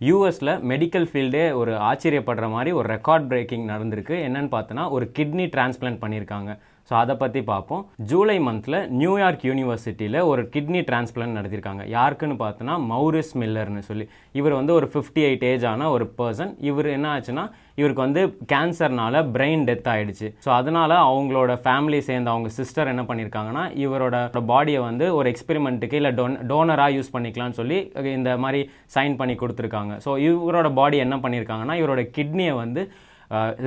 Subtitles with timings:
[0.00, 4.16] யூஎஸில் மெடிக்கல் ஃபீல்டே ஒரு ஆச்சரியப்படுற மாதிரி ஒரு ரெக்கார்ட் பிரேக்கிங் நடந்திருக்கு.
[4.26, 6.58] என்னன்னு பார்த்தோன்னா ஒரு கிட்னி டிரான்ஸ்பிளான்ட் பண்ணியிருக்காங்க.
[6.88, 7.82] ஸோ அதை பற்றி பார்ப்போம்.
[8.10, 14.04] ஜூலை மந்தில் நியூயார்க் யூனிவர்சிட்டியில் ஒரு கிட்னி டிரான்ஸ்பிளான்ட் நடத்தியிருக்காங்க யாருக்குன்னு பார்த்தோன்னா மௌரிஸ் மில்லர்னு சொல்லி.
[14.40, 17.44] இவர் வந்து ஒரு ஃபிஃப்டி எயிட் ஏஜ் ஆன ஒரு பர்சன் இவர் என்ன ஆச்சுன்னா
[17.80, 18.22] இவருக்கு வந்து
[18.52, 24.16] கேன்சர்னால பிரெயின் டெத் ஆகிடுச்சு ஸோ அதனால் அவங்களோட ஃபேமிலி சேர்ந்து அவங்க சிஸ்டர் என்ன பண்ணியிருக்காங்கன்னா இவரோட
[24.52, 27.80] பாடியை வந்து ஒரு எக்ஸ்பெரிமெண்ட்டுக்கு இல்லை டோன் டோனராக யூஸ் பண்ணிக்கலாம்னு சொல்லி
[28.18, 28.62] இந்த மாதிரி
[28.96, 29.92] சைன் பண்ணி கொடுத்துருக்காங்க.
[30.06, 32.84] ஸோ இவரோட பாடி என்ன பண்ணியிருக்காங்கன்னா இவரோட கிட்னியை வந்து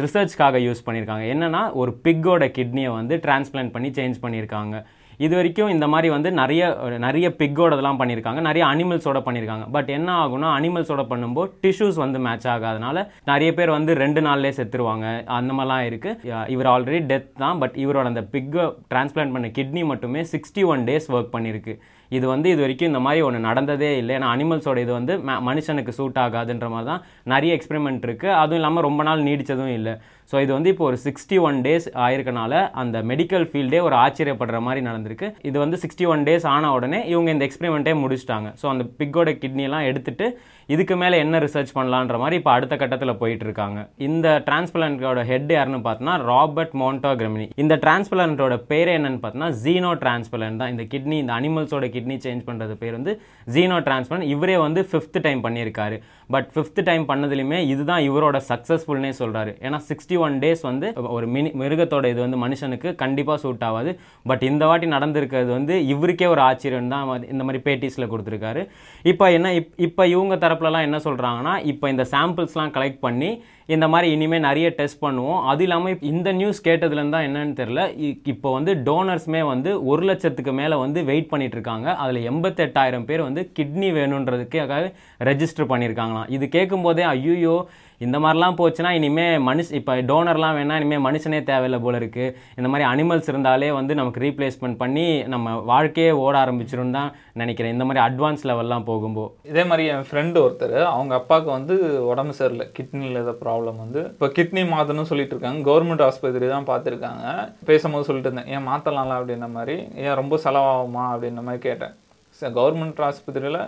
[0.03, 1.25] ரிசர்ச்க்காக யூஸ் பண்ணியிருக்காங்க.
[1.33, 4.77] என்னென்னா ஒரு பிக்கோட கிட்னியை வந்து டிரான்ஸ்பிளான்ட் பண்ணி சேஞ்ச் பண்ணியிருக்காங்க.
[5.25, 6.63] இது வரைக்கும் இந்த மாதிரி வந்து நிறைய
[7.05, 8.41] நிறைய பிக்கோடதெல்லாம் பண்ணியிருக்காங்க.
[8.47, 9.65] நிறைய அனிமல்ஸோட பண்ணியிருக்காங்க.
[9.75, 15.07] பட் என்ன ஆகும்னா அனிமல்ஸோட பண்ணும்போது டிஷ்யூஸ் வந்து மேட்ச் ஆகாதனால நிறைய பேர் வந்து ரெண்டு நாள்லேயே செத்துருவாங்க.
[15.39, 17.59] அந்த மாதிரிலாம் இருக்குது இவர் ஆல்ரெடி டெத் தான்.
[17.63, 21.75] பட் இவரோட அந்த பிக்கை டிரான்ஸ்பிளான்ட் பண்ண கிட்னி மட்டுமே சிக்ஸ்டி ஒன் டேஸ் ஒர்க் பண்ணியிருக்கு.
[22.17, 24.13] இது வந்து இது வரைக்கும் இந்த மாதிரி ஒன்று நடந்ததே இல்லை.
[24.17, 25.15] ஏன்னா அனிமல்ஸோட இது வந்து
[25.49, 29.93] மனுஷனுக்கு சூட் ஆகாதுன்ற மாதிரி தான் நிறைய எக்ஸ்பெரிமெண்ட் இருக்குது அதுவும் இல்லாமல் ரொம்ப நாள் நீடித்ததும் இல்லை.
[30.31, 34.81] ஸோ இது வந்து இப்போ ஒரு சிக்ஸ்டி ஒன் டேஸ் ஆயிருக்கனால அந்த மெடிக்கல் ஃபீல்டே ஒரு ஆச்சரியப்படுற மாதிரி
[34.89, 35.27] நடந்திருக்கு.
[35.49, 38.49] இது வந்து சிக்ஸ்டி ஒன் டேஸ் ஆன உடனே இவங்க இந்த எக்ஸ்பெரிமெண்ட்டே முடிச்சிட்டாங்க.
[38.61, 40.27] ஸோ அந்த பிக்கோட கிட்னியெல்லாம் எடுத்துகிட்டு
[40.73, 43.80] இதுக்கு மேலே என்ன ரிசர்ச் பண்ணலான்ற மாதிரி இப்போ அடுத்த கட்டத்தில் போயிட்டுருக்காங்க.
[44.08, 50.73] இந்த டிரான்ஸ்பிளான்ட்டோட ஹெட் யாருன்னு பார்த்தோன்னா ராபர்ட் மோன்டோகிரமினி இந்த டிரான்ஸ்பிளான்ட்டோட பேர் என்னன்னு பார்த்தோன்னா ஜீனோ டிரான்ஸ்பிளான்ட் தான்.
[50.73, 53.14] இந்த கிட்னி இந்த அனிமல்ஸோட கிட்னி சேஞ்ச் பண்ணுறது பேர் வந்து
[53.56, 55.97] ஜீனோ டிரான்ஸ்பிளான்ட் இவரே வந்து ஃபிஃப்த் டைம் பண்ணியிருக்காரு.
[56.36, 61.52] பட் ஃபிஃப்த் டைம் பண்ணதுலையுமே இதுதான் இவரோட சக்ஸஸ்ஃபுல்னே சொல்கிறாரு ஏன்னா சிக்ஸ்டி ஒன் டேஸ் வந்து ஒரு மினி
[61.64, 63.94] மிருகத்தோட இது வந்து மனுஷனுக்கு கண்டிப்பாக சூட் ஆகாது
[64.31, 68.64] பட் இந்த வாட்டி நடந்திருக்கிறது வந்து இவருக்கே ஒரு ஆச்சரியம் தான் இந்த மாதிரி பேட்டிஸில் கொடுத்துருக்காரு.
[69.14, 73.29] இப்போ என்ன இப் இப்போ இவங்க தரப்புலலாம் என்ன சொல்கிறாங்கன்னா இப்போ இந்த சாம்பிள்ஸ்லாம் கலெக்ட் பண்ணி
[73.75, 75.42] இந்த மாதிரி இனிமேல் நிறைய டெஸ்ட் பண்ணுவோம்.
[75.52, 77.81] அது இல்லாமல் இந்த நியூஸ் கேட்டதுலேருந்து தான் என்னன்னு தெரில
[78.34, 83.44] இப்போ வந்து டோனர்ஸ்மே வந்து ஒரு லட்சத்துக்கு மேலே வந்து வெயிட் பண்ணிட்டு இருக்காங்க அதில் எண்பத்தெட்டாயிரம் பேர் வந்து
[83.59, 84.81] கிட்னி வேணுன்றதுக்காக
[85.30, 87.58] ரெஜிஸ்டர் பண்ணியிருக்காங்களாம் இது கேட்கும்போதே ஐயோ
[88.06, 92.86] இந்த மாதிரிலாம் போச்சுன்னா இனிமேல் மனுஷ் இப்போ டோனர்லாம் வேணால் இனிமேல் மனுஷனே தேவையில்லை போல இருக்குது இந்த மாதிரி
[92.92, 95.03] அனிமல்ஸ் இருந்தாலே வந்து நமக்கு ரீப்ளேஸ்மெண்ட் பண்ணி
[95.34, 97.09] நம்ம வாழ்க்கையே ஓட ஆரம்பிச்சிரும் தான்
[97.41, 97.74] நினைக்கிறேன்.
[97.75, 101.75] இந்த மாதிரி அட்வான்ஸ் லெவல்லாம் போகும்போது இதே மாதிரி என் ஃப்ரெண்டு ஒருத்தர் அவங்க அப்பாவுக்கு வந்து
[102.12, 102.68] உடம்பு சரியில்லை.
[102.78, 107.25] கிட்னியில் ஏதோ ப்ராப்ளம் வந்து இப்போ கிட்னி மாற்றணும்னு சொல்லிட்டு இருக்காங்க கவர்மெண்ட் ஆஸ்பத்திரி தான் பார்த்துருக்காங்க.
[107.70, 109.75] பேசும்போது சொல்லிட்டு இருந்தேன் ஏன் மாற்றலாம்ல அப்படின்ற மாதிரி.
[110.06, 111.03] ஏன் ரொம்ப செலவாகுமா?
[111.14, 111.94] அப்படின்ற மாதிரி கேட்டேன்.
[112.59, 113.62] கவர்மெண்ட் ஆஸ்பத்திரியில்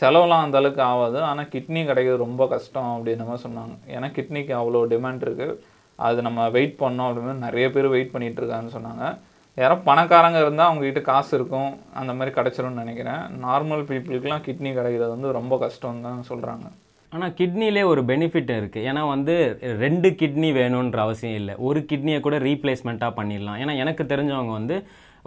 [0.00, 1.18] செலவுலாம் அந்தளவுக்கு ஆகாது.
[1.28, 3.74] ஆனால் கிட்னி கிடைக்கிறது ரொம்ப கஷ்டம் அப்படின்ற மாதிரி சொன்னாங்க.
[3.94, 5.58] ஏன்னா கிட்னிக்கு அவ்வளோ டிமாண்ட் இருக்குது
[6.08, 9.04] அது நம்ம வெயிட் பண்ணோம் அப்படின்னு நிறைய பேர் வெயிட் பண்ணிகிட்டு இருக்காங்கன்னு சொன்னாங்க.
[9.58, 11.70] யாரோ பணக்காரங்க இருந்தால் அவங்ககிட்ட காசு இருக்கும்.
[12.00, 13.22] அந்த மாதிரி கிடச்சிரும்னு நினைக்கிறேன்.
[13.44, 16.66] நார்மல் பீப்புளுக்குலாம் கிட்னி கிடைக்கிறது வந்து ரொம்ப கஷ்டம் தான் சொல்கிறாங்க
[17.16, 19.34] ஆனால் கிட்னிலே ஒரு பெனிஃபிட் இருக்குது ஏன்னா வந்து
[19.84, 21.54] ரெண்டு கிட்னி வேணுன்ற அவசியம் இல்லை.
[21.68, 23.58] ஒரு கிட்னியை கூட ரீப்ளேஸ்மெண்ட்டாக பண்ணிடலாம்.
[23.62, 24.76] ஏன்னா எனக்கு தெரிஞ்சவங்க வந்து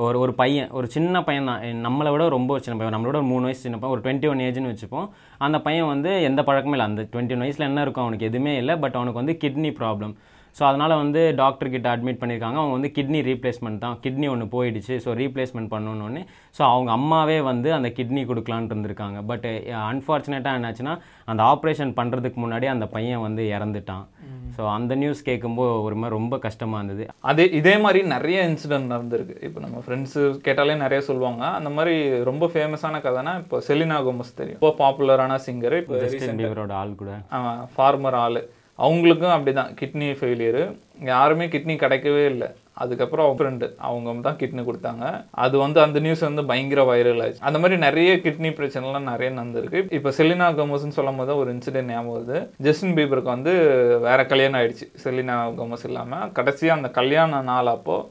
[0.05, 1.63] ஒரு ஒரு பையன் ஒரு சின்ன பையன் தான்.
[1.85, 2.95] நம்மளை விட ரொம்ப சின்ன பையன்.
[2.95, 3.94] நம்மளோட ஒரு மூணு வயசு சின்ன பையன்.
[3.95, 5.07] ஒரு டுவெண்ட்டி ஒன் ஏஜ்னு வச்சுப்போம்.
[5.45, 6.88] அந்த பையன் வந்து எந்த பழக்கமே இல்லை.
[6.91, 8.75] அந்த டுவெண்ட்டி ஒன் வயசில் என்ன இருக்கும் அவனுக்கு எதுவுமே இல்லை.
[8.83, 10.13] பட் அவனுக்கு வந்து கிட்னி ப்ராப்ளம்
[10.59, 13.97] ஸோ அதனால் வந்து டாக்டர் கிட்ட அட்மிட் பண்ணியிருக்காங்க அவங்க வந்து கிட்னி ரீப்ளேஸ்மெண்ட் தான்.
[14.05, 14.95] கிட்னி ஒன்று போயிடுச்சு.
[15.05, 16.23] ஸோ ரீப்ளேஸ்மெண்ட் பண்ணணுன்னு
[16.57, 19.19] ஸோ அவங்க அம்மாவே வந்து அந்த கிட்னி கொடுக்கலான்ட்டு இருந்திருக்காங்க.
[19.31, 19.47] பட்
[19.91, 20.95] அன்ஃபார்ச்சுனேட்டாக என்னாச்சுன்னா
[21.31, 24.05] அந்த ஆப்ரேஷன் பண்ணுறதுக்கு முன்னாடி அந்த பையன் வந்து இறந்துட்டான்.
[24.57, 27.03] ஸோ அந்த நியூஸ் கேட்கும்போது ஒரு மாதிரி ரொம்ப கஷ்டமாக இருந்தது.
[27.31, 29.35] அதே இதே மாதிரி நிறைய இன்சிடென்ட் நடந்திருக்கு.
[29.47, 31.43] இப்போ நம்ம ஃப்ரெண்ட்ஸு கேட்டாலே நிறைய சொல்லுவாங்க.
[31.59, 31.95] அந்த மாதிரி
[32.29, 34.61] ரொம்ப ஃபேமஸான கதைனா இப்போ செலினா கோமஸ் தெரியும்.
[34.61, 37.11] ரொம்ப பாப்புலரான சிங்கர் இப்போ ஆள் கூட.
[37.75, 38.39] ஃபார்மர் ஆள்.
[38.85, 40.63] அவங்களுக்கும் அப்படி தான் கிட்னி ஃபெயிலியரு
[41.13, 42.50] யாருமே கிட்னி கிடைக்கவே இல்லை.
[42.84, 45.06] அதுக்கப்புறம் அவங்க ஃப்ரெண்டு அவங்க தான் கிட்னி கொடுத்தாங்க.
[45.45, 47.41] அது வந்து அந்த நியூஸ் வந்து பயங்கர வைரல் ஆச்சு.
[47.47, 49.81] அந்த மாதிரி நிறைய கிட்னி பிரச்சனைலாம் நிறைய நடந்திருக்கு.
[49.97, 52.38] இப்போ செலினா கோமஸ்ன்னு சொல்லும் போது ஒரு இன்சிடென்ட் ஞாபகம் வருது.
[52.68, 53.53] ஜஸ்டின் பீபருக்கு வந்து
[54.07, 54.88] வேற கல்யாணம் ஆயிடுச்சு.
[55.03, 58.07] செலினா கோமஸ் இல்லாமல் கடைசியாக அந்த கல்யாண நாள் அப்போது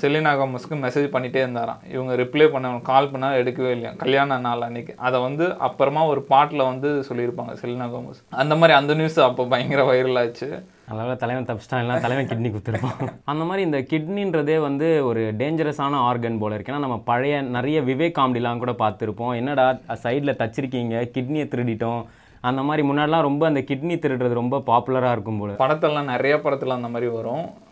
[0.00, 1.80] செலினா கோமஸ்க்கு மெசேஜ் பண்ணிகிட்டே இருந்தாராம்.
[1.92, 3.90] இவங்க ரிப்ளை பண்ண கால் பண்ணால் எடுக்கவே இல்லையா?
[3.90, 4.94] கல்யாண நாள் அன்னைக்கு.
[4.96, 9.82] அதை வந்து அப்புறமா ஒரு பாட்டில் வந்து சொல்லியிருப்பாங்க செலினா கோமஸ் அந்த மாதிரி அந்த நியூஸ் அப்போ பயங்கர
[9.92, 10.66] வைரல் ஆச்சு.
[10.88, 13.12] அதனால் தலைவன் தப்பிச்சிட்டான் இல்லை தலைவன் கிட்னி குத்துருப்பான்.
[13.24, 16.72] அந்த மாதிரி இந்த கிட்னின்றதே வந்து ஒரு டேஞ்சரஸான ஆர்கன் போல இருக்கு.
[16.72, 19.34] ஏன்னா நம்ம பழைய நிறைய விவேக் காமெடிலாம் கூட பார்த்துருப்போம்.
[19.34, 19.70] என்னடா
[20.02, 22.04] சைடில் தச்சிருக்கீங்க கிட்னியை திருடிட்டோம்.
[22.40, 25.52] அந்த மாதிரி முன்னாடிலாம் ரொம்ப அந்த கிட்னி திருடுறது ரொம்ப பாப்புலராக இருக்கும் போல.
[25.52, 27.64] படத்தெல்லாம் நிறைய படத்தில் அந்த மாதிரி வரும்.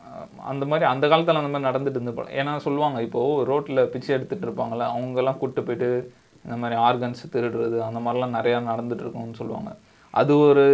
[0.45, 4.87] அந்த மாதிரி அந்த காலத்தில் அந்த மாதிரி நடந்துட்டு இருந்து ஏன்னா சொல்லுவாங்க இப்போது ரோட்டில் பிச்சை எடுத்துகிட்டு இருப்பாங்களே
[4.95, 6.13] அவங்கெல்லாம் கூப்பிட்டு போயிட்டு
[6.45, 9.77] இந்த மாதிரி ஆர்கன்ஸ் திருடுறது அந்த மாதிரிலாம் நிறையா நடந்துட்டு இருக்கும்னு சொல்லுவாங்க.
[10.11, 10.65] அது ஒரு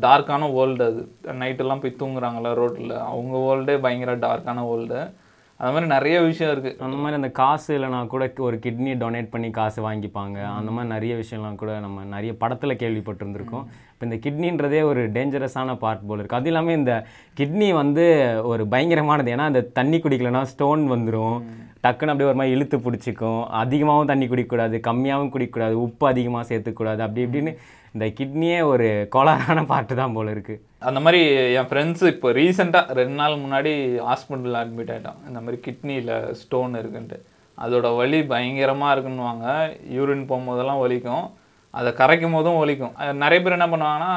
[0.00, 1.02] டார்க்கான வேர்ல்டு அது.
[1.40, 5.00] நைட்டெல்லாம் போய் தூங்குறாங்களா ரோட்டில் அவங்க வேர்ல்டே பயங்கர டார்க்கான வேர்ல்டு
[5.60, 9.48] அது மாதிரி நிறைய விஷயம் இருக்குது அந்த மாதிரி அந்த காசு இல்லைனா கூட ஒரு கிட்னி டொனேட் பண்ணி
[9.58, 10.38] காசு வாங்கிப்பாங்க.
[10.58, 13.66] அந்த மாதிரி நிறைய விஷயம்லாம் கூட நம்ம நிறைய படத்தில் கேள்விப்பட்டிருந்திருக்கோம்.
[13.92, 16.94] இப்போ இந்த கிட்னின்றதே ஒரு டேஞ்சரஸான பார்ட் போல் இருக்குது அது இல்லாமல் இந்த
[17.40, 18.06] கிட்னி வந்து
[18.52, 19.32] ஒரு பயங்கரமானது.
[19.36, 21.38] ஏன்னா அந்த தண்ணி குடிக்கலனா ஸ்டோன் வந்துடும்
[21.84, 23.40] டக்குன்னு அப்படியே ஒரு மாதிரி இழுத்து பிடிச்சிக்கும்.
[23.62, 27.52] அதிகமாகவும் தண்ணி குடிக்கக்கூடாது கம்மியாகவும் குடிக்கக்கூடாது உப்பு அதிகமாக சேர்த்துக்கூடாது அப்படி இப்படின்னு
[27.94, 31.20] இந்த கிட்னியே ஒரு கோளாறான பாட்டு தான் போல இருக்குது அந்த மாதிரி
[31.58, 33.72] என் ஃப்ரெண்ட்ஸ் இப்போ ரீசெண்டாக ரெண்டு நாள் முன்னாடி
[34.08, 37.18] ஹாஸ்பிட்டலில் அட்மிட் ஆகிட்டான் இந்த மாதிரி கிட்னியில் ஸ்டோன் இருக்குன்ட்டு.
[37.58, 39.46] அதோட வலி பயங்கரமாக இருக்குன்னுவாங்க.
[39.96, 41.26] யூரின் போகும்போதெல்லாம் வலிக்கும்.
[41.78, 42.94] அதை கரைக்கும் போதும் ஒலிக்கும்.
[43.22, 44.10] நிறைய பேர் என்ன பண்ணுவாங்கன்னா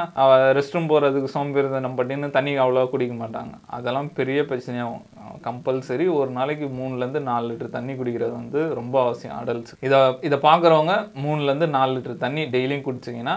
[0.57, 3.53] ரெஸ்ட் ரூம் போகிறதுக்கு சோம்பேறிதனம் பட்டின்னு தண்ணி அவ்வளோவா குடிக்க மாட்டாங்க.
[3.77, 5.05] அதெல்லாம் பெரிய பிரச்சனையாகும்.
[5.47, 9.99] கம்பல்சரி ஒரு நாளைக்கு மூணுலேருந்து நாலு லிட்டர் தண்ணி குடிக்கிறது வந்து ரொம்ப அவசியம் அடல்ட்ஸ் இதை
[10.29, 10.95] இதை பார்க்குறவங்க
[11.25, 13.35] மூணுலேருந்து நாலு லிட்டர் தண்ணி டெய்லியும் குடிச்சிங்கன்னா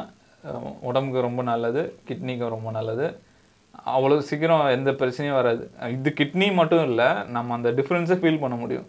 [0.89, 3.07] உடம்புக்கு ரொம்ப நல்லது கிட்னிக்கு ரொம்ப நல்லது.
[3.97, 5.65] அவ்வளோ சீக்கிரம் எந்த பிரச்சனையும் வராது.
[5.97, 8.87] இது கிட்னி மட்டும் இல்லை நம்ம அந்த டிஃப்ரென்ஸை ஃபீல் பண்ண முடியும்.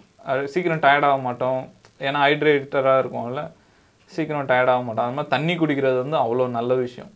[0.54, 1.62] சீக்கிரம் டயர்டாக ஆக மாட்டோம்.
[2.08, 3.44] ஏன்னா ஹைட்ரேட்டராக இருக்கும்ல.
[4.16, 7.12] சீக்கிரம் டயர்ட் ஆக மாட்டோம் அது மாதிரி தண்ணி குடிக்கிறது வந்து அவ்வளோ நல்ல விஷயம்.